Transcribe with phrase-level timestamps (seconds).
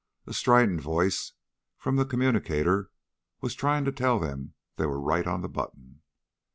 [0.25, 1.33] A strident voice
[1.77, 2.89] from the communicator
[3.39, 6.01] was trying to tell them they were right on the button.